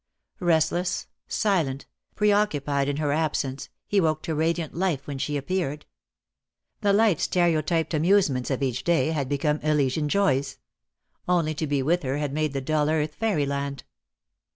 [0.39, 5.85] Restless, silent, pre occupied in her absence, he woke to radiant life when she appeared.
[6.79, 10.57] The light stereo typed amusements of each day had become Elysian joys.
[11.27, 13.83] Only to be with her had made the dull earth fairy land.